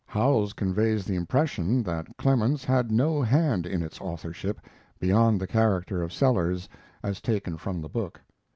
Howells 0.07 0.53
conveys 0.53 1.05
the 1.05 1.13
impression 1.15 1.83
that 1.83 2.07
Clemens 2.17 2.63
had 2.65 2.91
no 2.91 3.21
hand 3.21 3.67
in 3.67 3.83
its 3.83 4.01
authorship 4.01 4.59
beyond 4.99 5.39
the 5.39 5.45
character 5.45 6.01
of 6.01 6.11
Sellers 6.11 6.67
as 7.03 7.21
taken 7.21 7.55
from 7.55 7.81
the 7.81 7.87
book. 7.87 8.19